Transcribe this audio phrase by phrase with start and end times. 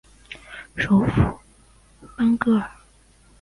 [0.75, 1.39] 首府
[2.17, 2.71] 邦戈尔。